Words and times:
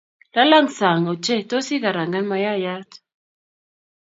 lalang 0.35 0.67
saang 0.77 1.05
ochei 1.11 1.41
tos 1.49 1.67
ikarangan 1.75 2.25
mayayat 2.31 2.89